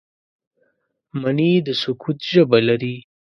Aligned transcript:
مني 1.21 1.51
د 1.65 1.69
سکوت 1.81 2.17
ژبه 2.31 2.59
لري 2.67 2.95